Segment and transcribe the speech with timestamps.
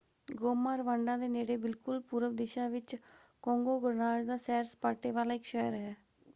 [0.33, 2.95] Goma Rwanda ਦੇ ਨੇੜੇ ਬਿਲਕੁਲ ਪੂਰਬ ਦਿਸ਼ਾ ਵਿੱਚ
[3.43, 5.95] ਕੋਂਗੋ ਗਣਰਾਜ ਦਾ ਸੈਰ-ਸਪਾਟੇ ਵਾਲਾ ਇੱਕ ਸ਼ਹਿਰ ਹੈ।